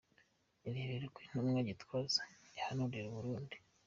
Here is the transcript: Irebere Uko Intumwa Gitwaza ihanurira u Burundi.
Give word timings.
Irebere 0.67 1.03
Uko 1.07 1.19
Intumwa 1.25 1.59
Gitwaza 1.69 2.21
ihanurira 2.57 3.07
u 3.09 3.15
Burundi. 3.17 3.57